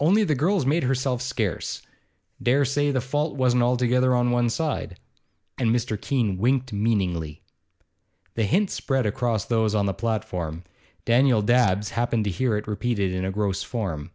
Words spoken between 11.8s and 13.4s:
happened to hear it repeated in a